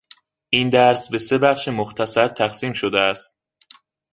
این 0.49 0.69
درس 0.69 1.09
به 1.09 1.17
سه 1.17 1.37
بخش 1.37 1.67
مختصر 1.67 2.27
تقسیم 2.27 2.73
شده 2.73 2.99
است. 2.99 3.35